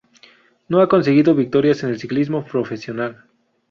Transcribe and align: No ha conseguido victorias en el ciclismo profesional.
No 0.67 0.81
ha 0.81 0.87
conseguido 0.89 1.35
victorias 1.35 1.83
en 1.83 1.89
el 1.91 1.99
ciclismo 1.99 2.43
profesional. 2.43 3.23